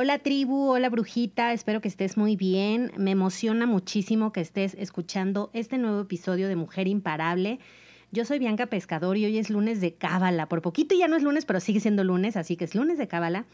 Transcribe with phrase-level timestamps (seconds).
[0.00, 2.92] Hola tribu, hola brujita, espero que estés muy bien.
[2.96, 7.58] Me emociona muchísimo que estés escuchando este nuevo episodio de Mujer Imparable.
[8.12, 10.48] Yo soy Bianca Pescador y hoy es lunes de Cábala.
[10.48, 13.08] Por poquito ya no es lunes, pero sigue siendo lunes, así que es lunes de
[13.08, 13.46] Cábala.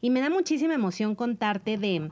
[0.00, 2.08] Y me da muchísima emoción contarte de,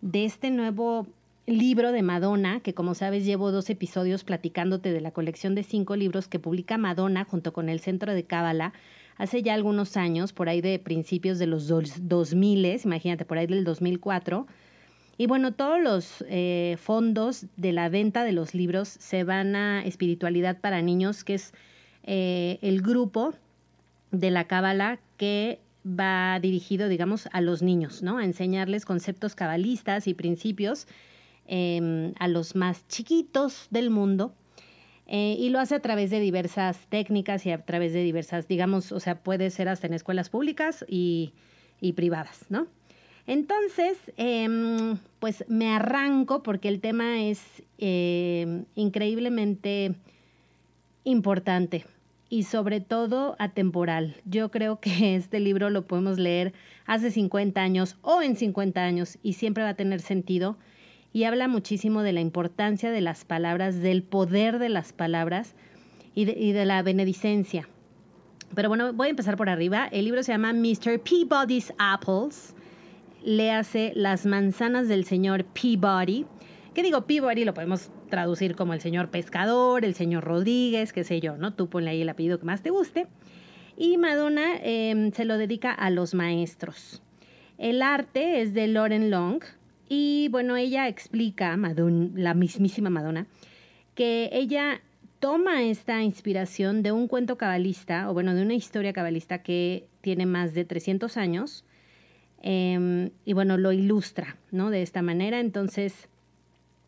[0.00, 1.06] de este nuevo
[1.44, 5.94] libro de Madonna, que como sabes llevo dos episodios platicándote de la colección de cinco
[5.94, 8.72] libros que publica Madonna junto con el Centro de Cábala
[9.20, 13.64] hace ya algunos años, por ahí de principios de los 2000, imagínate, por ahí del
[13.64, 14.46] 2004.
[15.18, 19.84] Y bueno, todos los eh, fondos de la venta de los libros se van a
[19.84, 21.52] Espiritualidad para Niños, que es
[22.04, 23.34] eh, el grupo
[24.10, 28.16] de la Cábala que va dirigido, digamos, a los niños, ¿no?
[28.16, 30.86] A enseñarles conceptos cabalistas y principios
[31.46, 34.32] em, a los más chiquitos del mundo
[35.12, 38.92] eh, y lo hace a través de diversas técnicas y a través de diversas, digamos,
[38.92, 41.32] o sea, puede ser hasta en escuelas públicas y,
[41.96, 42.68] privadas, ¿no?
[43.26, 47.42] Entonces, em, pues me arranco porque el tema es
[47.78, 49.96] em, increíblemente
[51.02, 51.86] importante
[52.28, 54.14] y sobre todo atemporal.
[54.24, 56.52] Yo creo que este libro lo podemos leer
[56.86, 60.56] hace 50 años o en 50 años y siempre va a tener sentido
[61.12, 65.54] y habla muchísimo de la importancia de las palabras, del poder de las palabras
[66.14, 67.68] y de, la benedicencia.
[68.54, 69.88] Pero bueno, voy a empezar por arriba.
[69.90, 71.00] El libro se llama Mr.
[71.00, 72.54] Peabody's Apples.
[73.24, 76.26] Le hace Las manzanas del señor Peabody.
[76.74, 77.06] ¿Qué digo?
[77.06, 81.54] Peabody lo podemos traducir como el señor pescador, el señor Rodríguez, qué sé yo, ¿no?
[81.54, 83.06] Tú ponle ahí el apellido que más te guste.
[83.76, 87.02] Y Madonna em, se lo dedica a los maestros.
[87.56, 89.42] El arte es de Lauren Long,
[89.92, 93.26] y bueno, ella explica, Madonna, la mismísima Madonna,
[93.96, 94.80] que ella
[95.18, 100.26] toma esta inspiración de un cuento cabalista, o bueno, de una historia cabalista que tiene
[100.26, 101.64] más de 300 años,
[102.40, 104.70] em, y bueno, lo ilustra, ¿no?
[104.70, 105.40] De esta manera.
[105.40, 106.08] Entonces,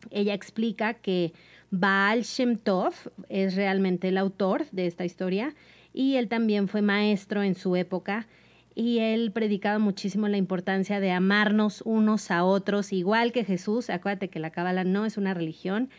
[0.09, 1.33] ella explica que
[1.71, 2.93] Baal Shem Tov
[3.27, 5.53] es realmente el autor de esta historia,
[5.93, 8.27] y él también fue maestro en su época
[8.75, 13.89] y él predicaba muchísimo la importancia de amarnos unos a otros, igual que Jesús.
[13.89, 15.89] Acuérdate que la cábala no es una religión,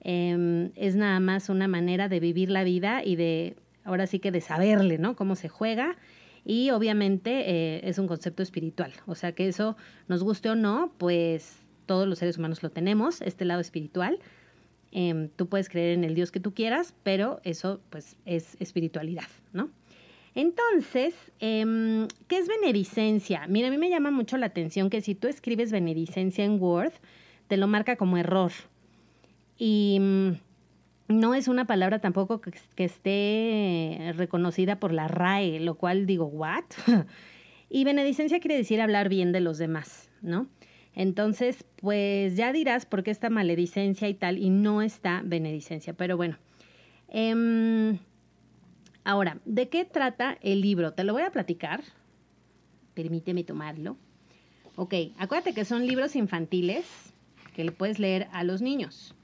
[0.00, 4.30] em, es nada más una manera de vivir la vida y de, ahora sí que
[4.30, 5.16] de saberle, ¿no?
[5.16, 5.96] Cómo se juega.
[6.44, 10.92] Y obviamente eh, es un concepto espiritual, o sea que eso, nos guste o no,
[10.98, 14.18] pues todos los seres humanos lo tenemos, este lado espiritual.
[14.92, 19.28] Em, tú puedes creer en el Dios que tú quieras, pero eso pues es espiritualidad,
[19.52, 19.70] ¿no?
[20.38, 23.48] Entonces, em, ¿qué es benedicencia?
[23.48, 26.92] Mira, a mí me llama mucho la atención que si tú escribes benedicencia en Word,
[27.48, 28.52] te lo marca como error.
[29.58, 30.30] Y mm,
[31.08, 36.62] no es una palabra tampoco que, esté reconocida por la RAE, lo cual digo, ¿what?
[37.68, 40.46] y benedicencia quiere decir hablar bien de los demás, ¿no?
[40.94, 45.94] Entonces, pues ya dirás por qué está maledicencia y tal, y no está benedicencia.
[45.94, 46.38] Pero bueno,
[47.08, 47.98] eh,
[49.08, 50.92] Ahora, ¿de qué trata el libro?
[50.92, 51.82] Te lo voy a platicar.
[52.92, 53.96] Permíteme tomarlo.
[54.76, 56.84] Ok, acuérdate que son libros infantiles
[57.54, 59.14] que le puedes leer a los niños.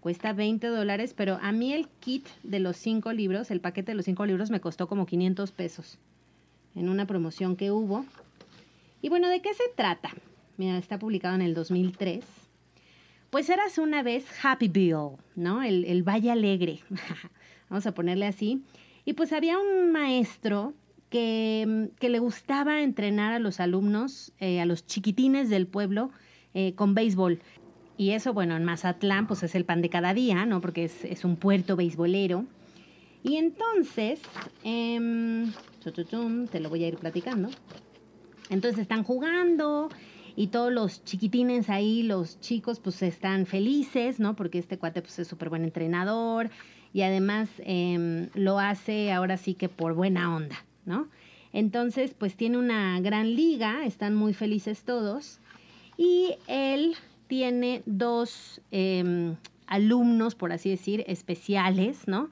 [0.00, 3.96] Cuesta 20 dólares, pero a mí el kit de los cinco libros, el paquete de
[3.96, 5.96] los cinco libros me costó como 500 pesos
[6.74, 8.04] en una promoción que hubo.
[9.00, 10.10] Y bueno, ¿de qué se trata?
[10.58, 12.22] Mira, está publicado en el 2003.
[13.30, 15.62] Pues eras una vez Happy Bill, ¿no?
[15.62, 16.80] El, el Valle Alegre.
[17.70, 18.62] Vamos a ponerle así.
[19.04, 20.74] Y pues había un maestro
[21.10, 26.10] que, le gustaba entrenar a los alumnos, eh, a los chiquitines del pueblo,
[26.54, 27.40] eh, con béisbol.
[27.96, 30.60] Y eso, bueno, en Mazatlán, pues es el pan de cada día, ¿no?
[30.60, 32.46] Porque es, un puerto beisbolero.
[33.22, 34.20] Y entonces,
[34.64, 35.52] em,
[36.50, 37.50] te lo voy a ir platicando.
[38.48, 39.90] Entonces están jugando
[40.34, 44.34] y todos los chiquitines ahí, los chicos, pues están felices, ¿no?
[44.34, 46.50] Porque este cuate pues es súper buen entrenador
[46.92, 51.08] y además em, lo hace ahora sí que por buena onda, ¿no?
[51.52, 55.40] Entonces, pues tiene una gran liga, están muy felices todos
[55.96, 56.94] y él
[57.26, 62.30] tiene dos em, alumnos, por así decir, especiales, ¿no?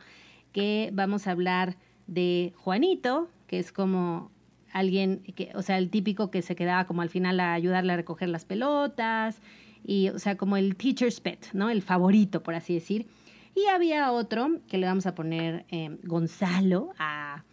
[0.53, 1.77] Que vamos a hablar
[2.07, 4.31] de Juanito, que es como
[4.73, 7.97] alguien, que, o sea, el típico que se quedaba como al final a ayudarle a
[7.97, 9.41] recoger las pelotas,
[9.85, 11.71] y, o sea, como el teacher's pet, ¿no?
[11.71, 13.07] El favorito, por así decir.
[13.55, 17.45] Y había otro que le vamos a poner eh, Gonzalo, a,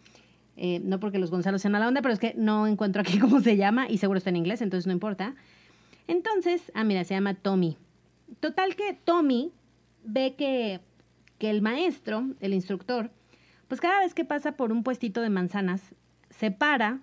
[0.56, 3.18] eh, no porque los Gonzalos sean a la onda, pero es que no encuentro aquí
[3.20, 5.34] cómo se llama y seguro está en inglés, entonces no importa.
[6.08, 7.76] Entonces, ah, mira, se llama Tommy.
[8.40, 9.52] Total que Tommy
[10.04, 10.80] ve que,
[11.38, 13.10] que el maestro, el instructor,
[13.68, 15.94] pues cada vez que pasa por un puestito de manzanas,
[16.30, 17.00] se para,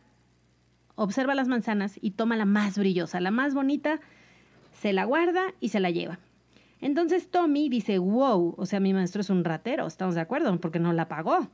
[0.96, 4.00] observa las manzanas y toma la más brillosa, la más bonita,
[4.74, 6.20] se la guarda y se la lleva.
[6.84, 10.80] Entonces Tommy dice, wow, o sea, mi maestro es un ratero, estamos de acuerdo, porque
[10.80, 11.48] no la pagó.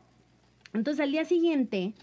[0.74, 1.94] Entonces al día siguiente,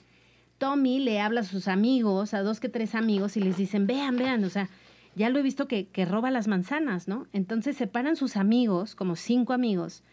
[0.59, 4.17] Tommy le habla a sus amigos, a dos que tres amigos, y les dicen, vean,
[4.17, 4.71] vean, o sea,
[5.17, 7.27] ya lo he visto que, que roba las manzanas, ¿no?
[7.33, 10.05] Entonces se paran sus amigos, como cinco amigos,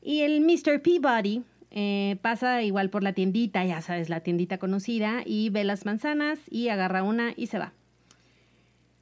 [0.00, 0.82] y el Mr.
[0.82, 1.42] Peabody,
[1.72, 6.38] eh, pasa igual por la tiendita, ya sabes, la tiendita conocida, y ve las manzanas
[6.48, 7.72] y agarra una y se va.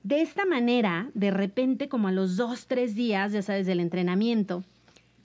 [0.04, 4.62] De esta manera, de repente, como a los dos, tres días, ya sabes, del entrenamiento,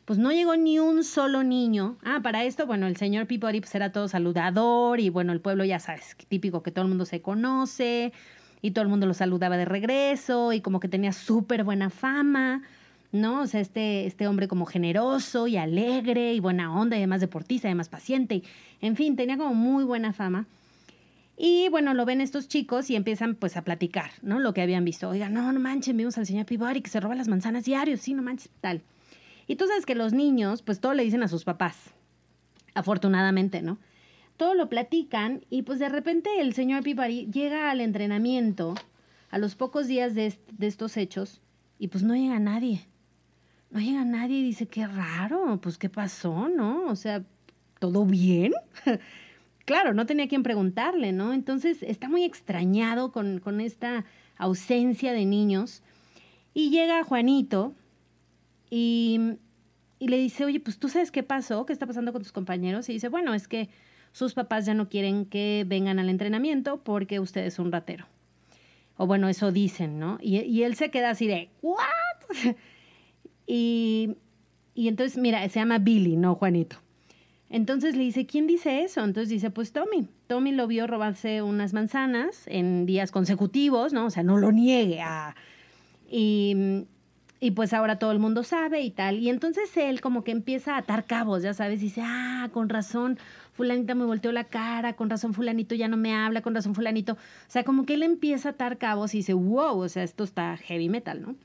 [0.06, 1.98] pues no llegó ni un solo niño.
[2.02, 5.66] Ah, para esto, bueno, el señor Peabody pues era todo saludador y bueno, el pueblo
[5.66, 8.14] ya sabes, típico que todo el mundo se conoce
[8.62, 12.64] y todo el mundo lo saludaba de regreso y como que tenía súper buena fama.
[13.12, 13.42] ¿no?
[13.42, 17.68] O sea, este, este hombre como generoso y alegre y buena onda y además deportista,
[17.68, 18.44] y además paciente.
[18.80, 20.46] En fin, tenía como muy buena fama.
[21.41, 24.39] Y bueno, lo ven estos chicos y empiezan pues a platicar, ¿no?
[24.39, 25.07] Lo que habían visto.
[25.07, 28.13] Oigan, no, no manchen, vimos al señor Peabody que se roba las manzanas diarios, sí,
[28.13, 28.81] no manches, tal.
[29.47, 31.94] Y tú sabes que los niños, pues todo le dicen a sus papás,
[32.74, 33.80] afortunadamente, ¿no?
[34.36, 38.75] Todo lo platican y pues de repente el señor Peabody llega al entrenamiento
[39.31, 41.41] a los pocos días de, de estos hechos
[41.77, 42.86] y pues no llega nadie
[43.71, 46.88] no llega nadie y dice, qué raro, pues qué pasó, ¿no?
[46.88, 47.24] O sea,
[47.80, 48.53] ¿todo bien?
[49.69, 51.31] claro, no tenía quien preguntarle, ¿no?
[51.31, 54.04] Entonces está muy extrañado con, con esta
[54.36, 55.83] ausencia de niños.
[56.56, 57.75] Y llega Juanito
[58.71, 59.38] y,
[60.00, 62.89] y, le dice, oye, pues tú sabes qué pasó, qué está pasando con tus compañeros.
[62.89, 63.69] Y dice, bueno, es que
[64.12, 68.07] sus papás ya no quieren que vengan al entrenamiento porque usted es un ratero.
[68.98, 70.18] O bueno, eso dicen, ¿no?
[70.19, 71.77] Y, y él se queda así de, ¿what?
[73.51, 74.15] Y,
[74.75, 76.77] entonces, mira, se llama Billy, no Juanito.
[77.50, 79.04] Entonces le dice, ¿quién dice eso?
[79.04, 80.07] Entonces dice, pues Tommy.
[80.28, 84.06] Tommy lo vio robarse unas manzanas en días consecutivos, ¿no?
[84.06, 85.01] O sea, no lo niegue.
[85.01, 85.36] a
[86.12, 86.86] y,
[87.40, 89.19] y, pues ahora todo el mundo sabe y tal.
[89.19, 93.19] Y entonces él como que empieza a atar cabos, ya sabes, dice, ah, con razón,
[93.54, 97.13] fulanita me volteó la cara, con razón fulanito ya no me habla, con razón fulanito.
[97.13, 97.18] O
[97.48, 100.57] sea, como que él empieza a atar cabos y dice, wow, o sea, esto está
[100.57, 101.36] heavy metal, ¿no?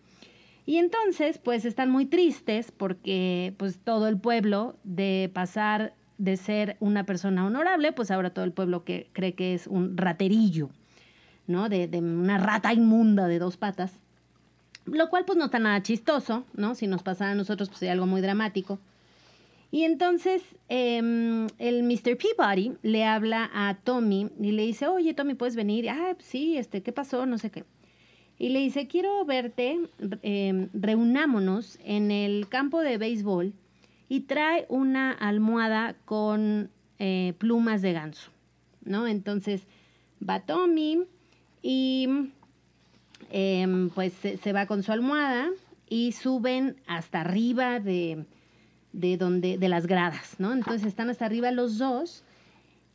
[0.67, 6.77] Y entonces, pues están muy tristes porque pues todo el pueblo de pasar de ser
[6.81, 10.71] una persona honorable, pues ahora todo el pueblo que cree que es un raterillo,
[11.47, 11.69] ¿no?
[11.69, 13.93] De, de una rata inmunda de dos patas.
[14.87, 16.75] Lo cual pues no está nada chistoso, ¿no?
[16.75, 18.79] Si nos pasara a nosotros pues sería algo muy dramático.
[19.71, 22.17] Y entonces em, el Mr.
[22.17, 25.91] Peabody le habla a Tommy y le dice, oye Tommy, ¿puedes venir?
[25.91, 27.27] Ah, sí, este, ¿qué pasó?
[27.27, 27.65] No sé qué
[28.39, 29.79] y le dice, quiero verte,
[30.23, 33.53] em, reunámonos en el campo de béisbol
[34.09, 38.31] y trae una almohada con eh, plumas de ganso,
[38.85, 39.07] ¿no?
[39.07, 39.67] Entonces
[40.29, 41.05] va Tommy
[41.63, 42.09] y
[43.31, 45.49] em, pues se, va con su almohada
[45.89, 48.25] y suben hasta arriba de,
[48.93, 50.53] de, donde, de las gradas, ¿no?
[50.53, 52.25] Entonces están hasta arriba los dos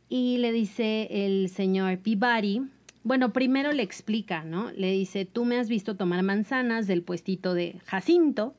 [0.08, 2.62] y le dice el señor Peabody,
[3.02, 4.70] bueno, primero le explica, ¿no?
[4.72, 8.54] Le dice, tú me has visto tomar manzanas del puestito de Jacinto.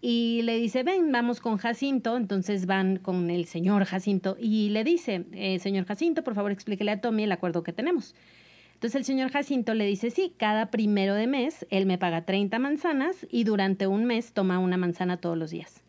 [0.00, 2.16] Y le dice, ven, vamos con Jacinto.
[2.16, 6.90] Entonces van con el señor Jacinto y le dice, eh, señor Jacinto, por favor explíquele
[6.92, 8.14] a Tommy el acuerdo que tenemos.
[8.74, 12.58] Entonces el señor Jacinto le dice, sí, cada primero de mes él me paga 30
[12.58, 15.84] manzanas y durante un mes toma una manzana todos los días.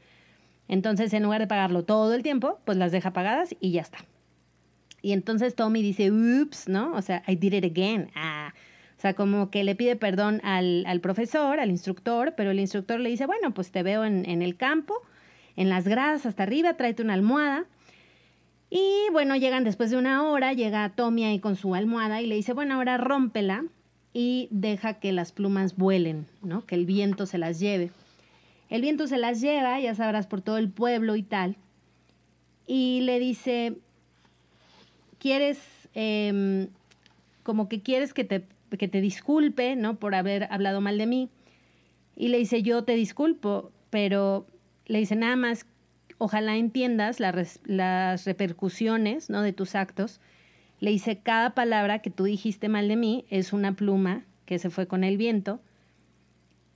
[0.67, 3.99] Entonces en lugar de pagarlo todo el tiempo, pues las deja pagadas y ya está.
[5.01, 6.93] Y entonces Tommy dice, ups, ¿no?
[6.93, 8.09] O sea, I did it again.
[8.15, 8.53] Ah.
[8.97, 12.99] O sea, como que le pide perdón al, al, profesor, al instructor, pero el instructor
[12.99, 14.93] le dice, bueno, pues te veo en, en el campo,
[15.55, 17.65] en las gradas hasta arriba, tráete una almohada.
[18.69, 22.35] Y bueno, llegan después de una hora, llega Tommy ahí con su almohada y le
[22.35, 23.65] dice, bueno, ahora rómpela
[24.13, 26.65] y deja que las plumas vuelen, ¿no?
[26.65, 27.91] Que el viento se las lleve.
[28.69, 31.57] El viento se las lleva, ya sabrás, por todo el pueblo y tal.
[32.67, 33.77] Y le dice,
[35.21, 35.59] ¿quieres,
[35.93, 36.67] em,
[37.43, 38.43] como que quieres que te,
[38.77, 39.99] que te disculpe, ¿no?
[39.99, 41.29] Por haber hablado mal de mí.
[42.15, 44.47] Y le dice, yo te disculpo, pero
[44.87, 45.65] le dice, nada más,
[46.17, 49.41] ojalá entiendas las repercusiones, ¿no?
[49.41, 50.19] De tus actos.
[50.79, 54.69] Le dice, cada palabra que tú dijiste mal de mí es una pluma que se
[54.69, 55.61] fue con el viento.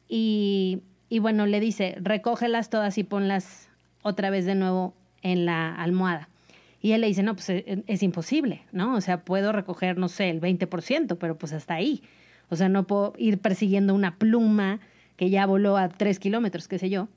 [0.08, 3.70] Y y bueno, le dice, recógelas todas y ponlas
[4.02, 6.30] otra vez de nuevo en la almohada.
[6.86, 8.94] Y él le dice, no, pues eh, es, imposible, ¿no?
[8.94, 12.04] O sea, puedo recoger, no sé, el 20%, pero pues hasta ahí.
[12.52, 14.80] O sea, no puedo ir persiguiendo una pluma
[15.16, 17.08] que ya voló a tres kilómetros, qué sé yo.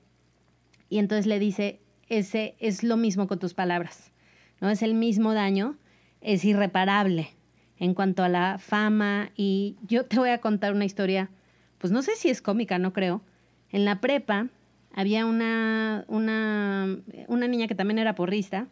[0.89, 4.11] Y entonces le dice, ese es lo mismo con tus palabras,
[4.63, 4.71] ¿no?
[4.71, 5.77] Es el mismo daño,
[6.23, 7.29] es irreparable
[7.79, 9.33] en cuanto a la fama.
[9.37, 11.29] Y yo te voy a contar una historia,
[11.77, 13.21] pues no sé si es cómica, no creo,
[13.71, 14.47] en la prepa
[14.95, 16.97] había una, una,
[17.27, 18.67] una niña que también era porrista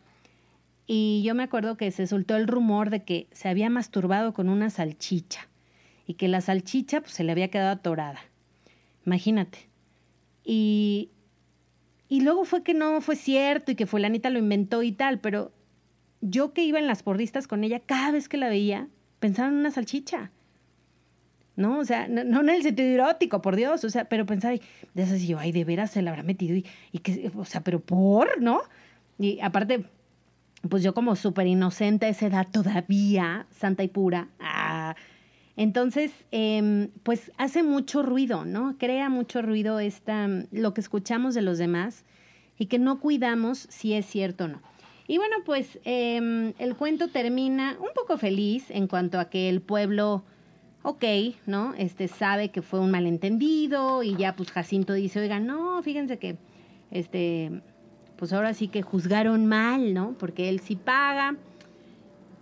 [0.86, 4.48] y yo me acuerdo que se soltó el rumor de que se había masturbado con
[4.48, 5.48] una salchicha
[6.06, 8.20] y que la salchicha pues, se le había quedado atorada.
[9.04, 9.68] Imagínate.
[10.44, 11.10] Y,
[12.08, 15.52] y luego fue que no fue cierto y que fulanita lo inventó y tal, pero
[16.20, 18.88] yo que iba en las porristas con ella, cada vez que la veía,
[19.18, 20.30] pensaba en una salchicha.
[21.56, 21.78] ¿no?
[21.78, 25.22] O sea, no, en el sentido erótico, por Dios, o sea, pero pensaba, de esas
[25.22, 28.40] yo, ay, de veras se la habrá metido y, y que, o sea, pero por,
[28.40, 28.60] ¿no?
[29.18, 29.86] Y aparte,
[30.68, 34.94] pues yo como súper inocente a esa edad todavía, santa y pura, ah,
[35.56, 38.76] entonces, em, pues hace mucho ruido, ¿no?
[38.78, 42.04] Crea mucho ruido esta, lo que escuchamos de los demás
[42.58, 44.60] y que no cuidamos si es cierto o no.
[45.08, 49.62] Y bueno, pues em, el cuento termina un poco feliz en cuanto a que el
[49.62, 50.24] pueblo
[50.82, 51.04] ok,
[51.46, 51.74] ¿no?
[51.74, 56.36] Este sabe que fue un malentendido y ya pues Jacinto dice, oiga, no, fíjense que,
[56.90, 57.62] este,
[58.18, 60.14] pues ahora sí que juzgaron mal, ¿no?
[60.18, 61.36] Porque él sí paga.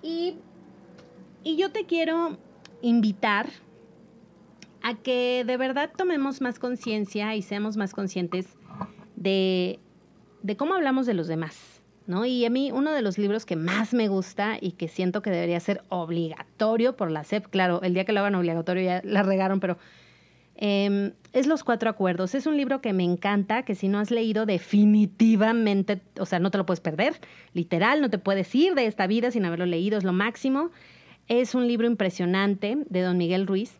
[0.02, 0.37] Y,
[1.43, 2.38] y yo te quiero
[2.83, 3.49] invitar
[4.83, 8.47] a que de verdad tomemos más conciencia y seamos más conscientes
[9.16, 9.78] de,
[10.43, 11.81] de cómo hablamos de los demás.
[12.07, 12.26] ¿no?
[12.26, 15.31] Y a mí uno de los libros que más me gusta y que siento que
[15.31, 19.23] debería ser obligatorio por la SEP, claro, el día que lo hagan obligatorio ya la
[19.23, 19.78] regaron, pero
[20.66, 22.35] em, es Los Cuatro Acuerdos.
[22.35, 26.50] Es un libro que me encanta, que si no has leído definitivamente, o sea, no
[26.50, 27.21] te lo puedes perder,
[27.52, 30.71] literal, no te puedes ir de esta vida sin haberlo leído, es lo máximo.
[31.28, 33.78] Es un libro impresionante de don Miguel Ruiz.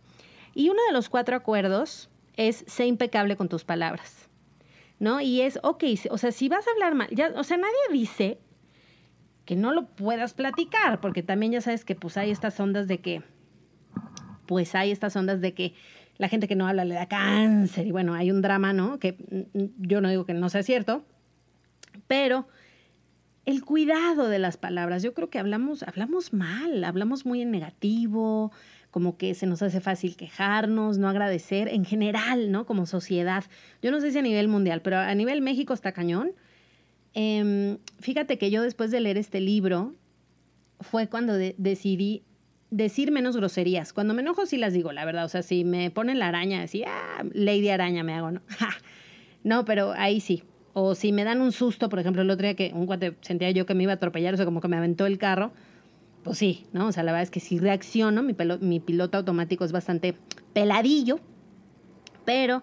[0.55, 4.29] Y uno de los cuatro acuerdos es sé impecable con tus palabras.
[4.99, 5.21] ¿no?
[5.21, 8.39] Y es, ok, o sea, si vas a hablar mal, ya, o sea, nadie dice
[9.45, 12.99] que no lo puedas platicar, porque también ya sabes que pues hay estas ondas de
[12.99, 13.23] que,
[14.47, 15.75] pues hay estas ondas de que
[16.17, 18.99] la gente que no habla le da cáncer y bueno, hay un drama, ¿no?
[18.99, 19.17] Que
[19.79, 21.05] yo no digo que no sea cierto,
[22.07, 22.47] pero
[23.47, 28.53] el cuidado de las palabras, yo creo que hablamos, hablamos mal, hablamos muy en negativo,
[28.91, 32.65] como que se nos hace fácil quejarnos, no agradecer, en general, ¿no?
[32.65, 33.45] Como sociedad.
[33.83, 36.31] Yo no sé si a nivel mundial, pero a nivel México está cañón.
[37.13, 39.95] Em, fíjate que yo después de leer este libro
[40.81, 42.23] fue cuando decidí
[42.77, 43.93] decir menos groserías.
[43.93, 45.25] Cuando me enojo sí las digo, la verdad.
[45.25, 48.41] O sea, si me ponen la araña, así, ah, Lady Araña me hago, ¿no?
[49.45, 50.45] no, pero ahí sí.
[50.73, 53.51] O si me dan un susto, por ejemplo, el otro día que un cuate sentía
[53.53, 55.53] yo que me iba a atropellar, o sea, como que me aventó el carro
[56.25, 56.89] pues sí, ¿no?
[56.89, 60.15] O sea, la verdad es que sí reacciono, mi, mi piloto automático es bastante
[60.55, 61.21] peladillo,
[62.25, 62.63] pero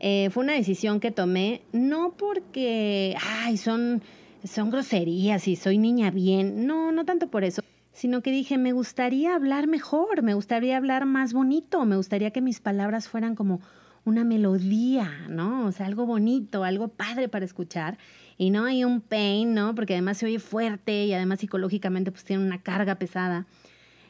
[0.00, 4.02] eh, fue una decisión que tomé no porque, ay, son,
[4.44, 7.62] son groserías y soy niña bien, no, no tanto por eso,
[7.96, 12.42] sino que dije, me gustaría hablar mejor, me gustaría hablar más bonito, me gustaría que
[12.42, 13.62] mis palabras fueran como
[14.04, 15.64] una melodía, ¿no?
[15.64, 17.96] O sea, algo bonito, algo padre para escuchar
[18.36, 19.74] y no hay un pain, ¿no?
[19.74, 23.46] Porque además se oye fuerte y además psicológicamente pues tiene una carga pesada.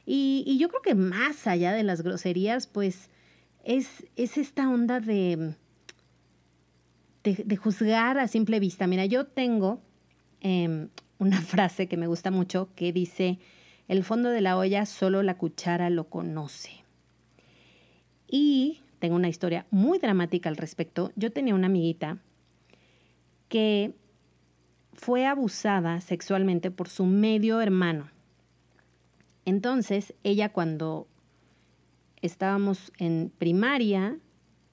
[0.04, 3.08] Y, yo creo que más allá de las groserías, pues
[3.64, 5.54] es, es esta onda de,
[7.22, 8.88] de, juzgar a simple vista.
[8.88, 9.80] Mira, yo tengo
[10.40, 10.88] em,
[11.18, 13.38] una frase que me gusta mucho que dice,
[13.88, 16.84] el fondo de la olla solo la cuchara lo conoce.
[18.28, 21.12] Y tengo una historia muy dramática al respecto.
[21.16, 22.18] Yo tenía una amiguita
[23.48, 23.94] que
[24.92, 28.10] fue abusada sexualmente por su medio hermano.
[29.44, 31.06] Entonces, ella cuando
[32.20, 34.18] estábamos en primaria,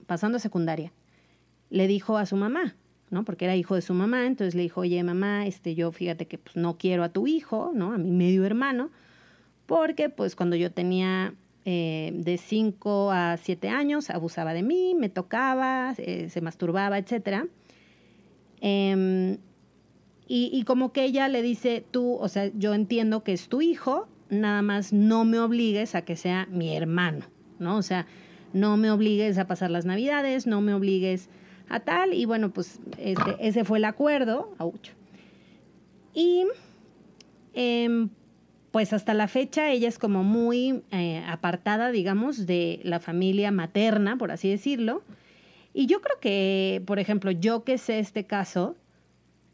[0.08, 0.91] pasando a secundaria,
[1.70, 2.75] le dijo a su mamá,
[3.13, 3.24] ¿no?
[3.24, 6.38] Porque era hijo de su mamá, entonces le dijo, oye, mamá, este, yo fíjate que
[6.38, 7.93] pues, no quiero a tu hijo, ¿no?
[7.93, 8.89] A mi medio hermano,
[9.67, 15.10] porque pues cuando yo tenía eh, de 5 a 7 años, abusaba de mí, me
[15.10, 17.46] tocaba, eh, se masturbaba, etc.
[18.60, 19.38] Em,
[20.27, 23.62] y, y como que ella le dice, tú, o sea, yo entiendo que es tu
[23.62, 27.25] hijo, nada más no me obligues a que sea mi hermano,
[27.60, 27.77] ¿no?
[27.77, 28.08] O sea,
[28.53, 31.29] no me obligues a pasar las navidades, no me obligues
[31.74, 34.56] a tal, y bueno, pues este, ese fue el acuerdo,
[36.13, 36.46] Y
[37.56, 38.10] em,
[38.70, 44.18] pues hasta la fecha ella es como muy eh, apartada, digamos, de la familia materna,
[44.18, 45.01] por así decirlo.
[45.74, 48.75] Y yo creo que, por ejemplo, yo que sé este caso,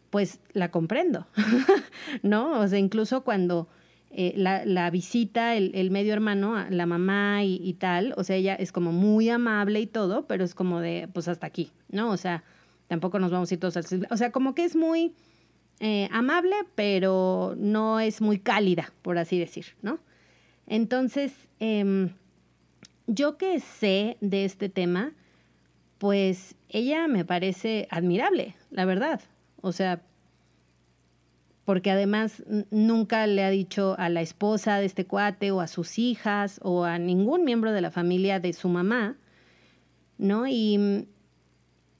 [0.10, 1.26] pues la comprendo,
[2.22, 2.60] ¿no?
[2.60, 3.70] O sea, incluso cuando
[4.12, 8.74] eh, la, visita el, medio hermano, la mamá y, y, tal, o sea, ella es
[8.74, 12.10] como muy amable y todo, pero es como de, pues hasta aquí, ¿no?
[12.12, 12.44] O sea,
[12.88, 14.08] tampoco nos vamos a ir todos al...
[14.10, 15.14] O sea, como que es muy
[15.80, 20.00] eh, amable, pero no es muy cálida, por así decir, ¿no?
[20.68, 22.10] Entonces, em,
[23.08, 25.14] yo que sé de este tema,
[25.98, 29.22] pues ella me parece admirable, la verdad.
[29.62, 30.02] O sea,
[31.66, 36.00] porque además nunca le ha dicho a la esposa de este cuate o a sus
[36.00, 39.18] hijas o a ningún miembro de la familia de su mamá,
[40.18, 40.48] ¿no?
[40.48, 41.08] Y,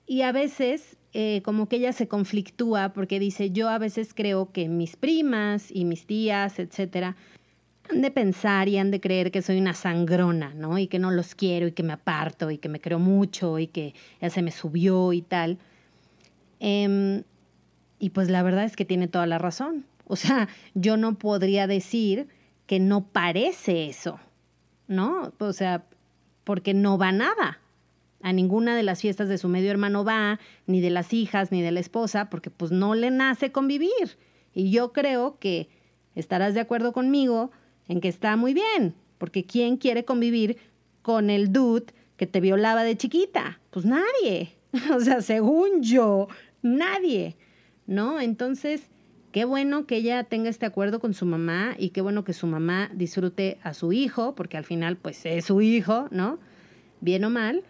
[0.10, 4.52] y a veces eh, como que ella se conflictúa porque dice, yo a veces creo
[4.52, 7.16] que mis primas y mis tías, etcétera,
[7.92, 10.80] han de pensar y han de creer que soy una sangrona, ¿no?
[10.80, 13.68] Y que no los quiero y que me aparto y que me creo mucho y
[13.68, 15.60] que ya se me subió y tal.
[16.60, 17.22] Em,
[18.00, 19.86] y pues la verdad es que tiene toda la razón.
[20.08, 22.30] O sea, yo no podría decir
[22.66, 24.20] que no parece eso,
[24.88, 25.34] ¿no?
[25.38, 25.84] O sea,
[26.46, 27.60] porque no va nada
[28.22, 31.62] a ninguna de las fiestas de su medio hermano va, ni de las hijas, ni
[31.62, 34.18] de la esposa, porque pues no le nace convivir.
[34.54, 35.70] Y yo creo que
[36.16, 37.52] estarás de acuerdo conmigo
[37.88, 40.58] en que está muy bien, porque ¿quién quiere convivir
[41.02, 43.60] con el dude que te violaba de chiquita?
[43.72, 44.56] Pues nadie.
[44.96, 46.28] O sea, según yo,
[46.62, 47.36] nadie.
[47.88, 48.20] ¿No?
[48.20, 48.88] Entonces,
[49.32, 52.46] qué bueno que ella tenga este acuerdo con su mamá y qué bueno que su
[52.46, 56.38] mamá disfrute a su hijo, porque al final, pues es su hijo, ¿no?
[57.02, 57.64] Bien o mal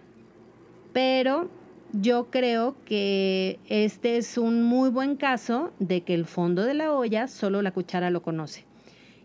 [0.99, 1.49] pero
[1.93, 6.91] yo creo que este es un muy buen caso de que el fondo de la
[6.91, 8.65] olla solo la cuchara lo conoce.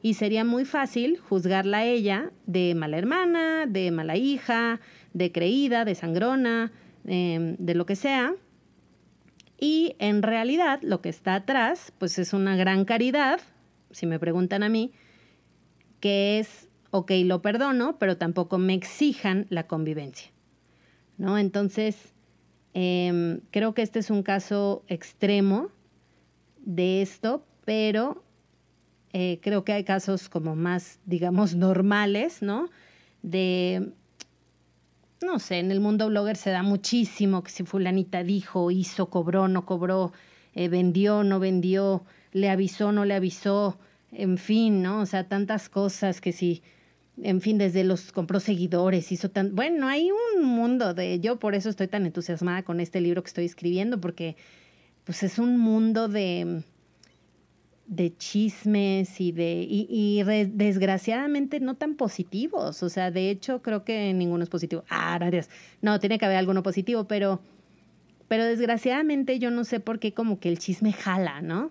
[0.01, 4.81] Y sería muy fácil juzgarla a ella de mala hermana, de mala hija,
[5.15, 6.71] de creída, de sangrona,
[7.07, 8.37] em, de lo que sea.
[9.59, 13.41] Y en realidad lo que está atrás, pues es una gran caridad,
[13.91, 14.93] si me preguntan a mí,
[15.99, 20.34] que es, ok, lo perdono, pero tampoco me exijan la convivencia.
[21.19, 21.39] ¿No?
[21.39, 22.15] Entonces,
[22.73, 25.71] em, creo que este es un caso extremo
[26.65, 28.25] de esto, pero
[29.13, 32.69] eh, creo que hay casos como más, digamos, normales, ¿no?
[33.23, 33.93] De,
[35.23, 39.49] no sé, en el mundo blogger se da muchísimo que si fulanita dijo, hizo, cobró,
[39.49, 40.13] no cobró,
[40.55, 43.79] eh, vendió, no vendió, le avisó, no le avisó,
[44.13, 45.01] en fin, ¿no?
[45.01, 46.63] O sea, tantas cosas que si
[47.23, 49.55] en fin, desde los compró seguidores, hizo tan...
[49.55, 51.21] Bueno, hay un mundo de...
[51.21, 54.37] Yo por eso estoy tan entusiasmada con este libro que estoy escribiendo, porque
[55.05, 56.65] pues es un mundo de
[57.87, 62.83] de chismes y de y, desgraciadamente no tan positivos.
[62.83, 64.85] O sea de hecho creo que ninguno es positivo.
[64.89, 65.51] Ah gracias.
[65.83, 67.41] No tiene que haber alguno positivo pero
[68.29, 71.71] pero desgraciadamente yo no sé por qué como que el chisme jala no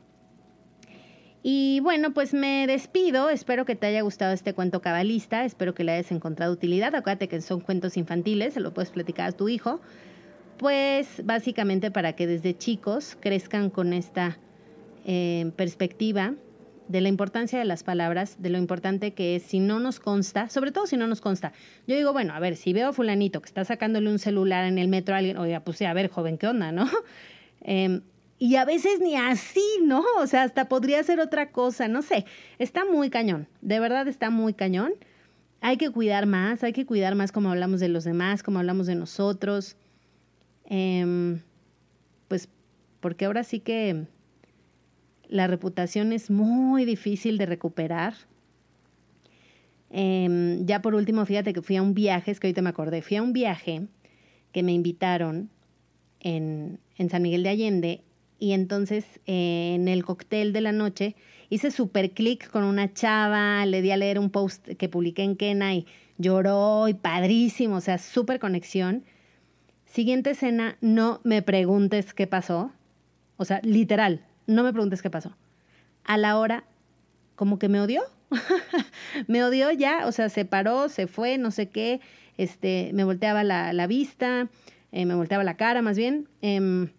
[1.46, 3.30] y bueno, pues me despido.
[3.30, 5.44] Espero que te haya gustado este cuento cabalista.
[5.44, 6.96] Espero que le hayas encontrado utilidad.
[6.96, 9.82] Acuérdate que son cuentos infantiles, se lo puedes platicar a tu hijo.
[10.58, 14.38] Pues básicamente para que desde chicos crezcan con esta
[15.06, 16.36] eh, perspectiva
[16.88, 20.48] de la importancia de las palabras, de lo importante que es si no nos consta,
[20.48, 21.52] sobre todo si no nos consta.
[21.88, 24.78] Yo digo, bueno, a ver, si veo a fulanito que está sacándole un celular en
[24.78, 26.88] el metro a alguien, oiga, pues sí, a ver, joven, ¿qué onda, no?
[27.66, 28.02] Eh,
[28.44, 30.04] y a veces ni así, ¿no?
[30.20, 32.26] O sea, hasta podría ser otra cosa, no sé.
[32.60, 34.92] Está muy cañón, de verdad está muy cañón.
[35.62, 38.86] Hay que cuidar más, hay que cuidar más como hablamos de los demás, como hablamos
[38.86, 39.78] de nosotros.
[40.66, 41.40] Em,
[42.28, 42.50] pues
[43.00, 44.08] porque ahora sí que
[45.30, 48.14] la reputación es muy difícil de recuperar.
[49.90, 53.02] Em, ya por último, fíjate que fui a un viaje, es que ahorita me acordé,
[53.02, 53.88] fui a un viaje
[54.52, 55.50] que me invitaron
[56.20, 58.04] en, en San Miguel de Allende
[58.44, 61.16] y entonces eh, en el cóctel de la noche
[61.50, 65.38] hice super clic con una chava, le di a leer un post que publiqué en
[65.38, 65.86] Kena y
[66.18, 69.06] lloró y padrísimo, o sea, súper conexión.
[69.86, 72.74] Siguiente escena, no me preguntes qué pasó,
[73.38, 75.38] o sea, literal, no me preguntes qué pasó.
[76.04, 76.66] A la hora,
[77.38, 78.02] como que me odió,
[79.28, 82.02] me odió ya, o sea, se paró, se fue, no sé qué,
[82.38, 84.50] este, me volteaba la, vista,
[84.92, 86.28] eh, me volteaba la cara más bien.
[86.42, 86.90] Em,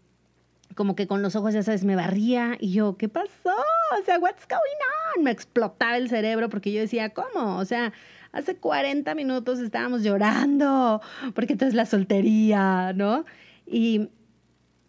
[0.74, 3.54] como que con los ojos, ya sabes, me barría y yo, ¿qué pasó?
[4.00, 5.24] O sea, what's going on?
[5.24, 7.58] Me explotaba el cerebro porque yo decía, ¿cómo?
[7.58, 7.92] O sea,
[8.32, 11.00] hace 40 minutos estábamos llorando
[11.34, 13.24] porque entonces la soltería, ¿no?
[13.66, 14.08] Y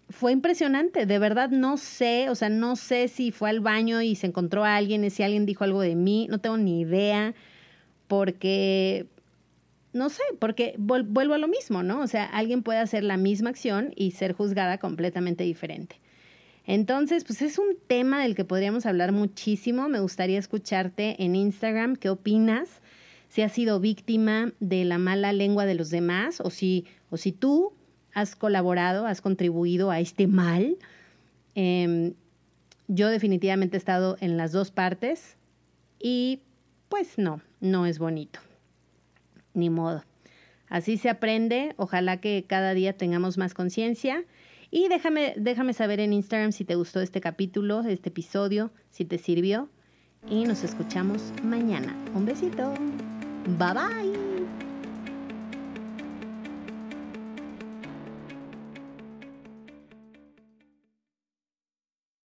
[0.10, 4.16] fue impresionante, de verdad no sé, o sea, no sé si fue al baño y
[4.16, 7.34] se encontró a alguien, si alguien dijo algo de mí, no tengo ni idea,
[8.08, 9.08] porque
[9.96, 12.02] no sé, porque vuelvo a lo mismo, ¿no?
[12.02, 16.02] O sea, alguien puede hacer la misma acción y ser juzgada completamente diferente.
[16.66, 19.88] Entonces, pues es un tema del que podríamos hablar muchísimo.
[19.88, 21.96] Me gustaría escucharte en Instagram.
[21.96, 22.82] ¿Qué opinas?
[23.30, 27.32] Si has sido víctima de la mala lengua de los demás o si, o si
[27.32, 27.72] tú
[28.14, 30.76] has colaborado, has contribuido a este mal.
[31.56, 32.16] Em,
[32.90, 35.38] yo definitivamente he estado en las dos partes
[36.00, 36.42] y
[36.90, 38.42] pues no, no es bonito
[39.56, 40.04] ni modo.
[40.68, 44.24] Así se aprende, ojalá que cada día tengamos más conciencia.
[44.72, 49.18] Y déjame, déjame saber en Instagram si te gustó este capítulo, este episodio, si te
[49.18, 49.70] sirvió.
[50.30, 51.96] Y nos escuchamos mañana.
[52.16, 52.74] Un besito.
[53.58, 54.25] Bye bye.